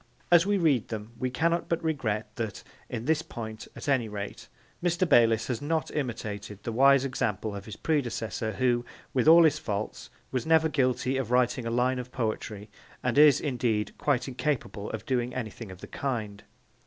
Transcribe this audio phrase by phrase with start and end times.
[0.31, 4.47] As we read them we cannot but regret that, in this point at any rate,
[4.83, 5.07] Mr.
[5.07, 8.83] Bayliss has not imitated the wise example of his predecessor who,
[9.13, 12.67] with all his faults, was never guilty of writing a line of poetry,
[13.03, 16.45] and is, indeed, quite incapable of doing anything of the kind.